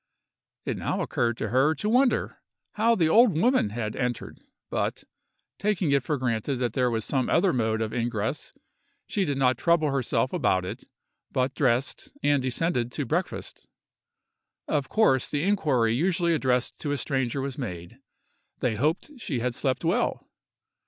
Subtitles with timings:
[0.65, 4.39] It now occurred to her to wonder how the old woman had entered,
[4.71, 5.03] but,
[5.59, 8.51] taking it for granted that there was some other mode of ingress
[9.05, 10.85] she did not trouble herself about it,
[11.31, 13.67] but dressed, and descended to breakfast.
[14.67, 19.85] Of course, the inquiry usually addressed to a stranger was made—they hoped she had slept
[19.85, 20.27] well!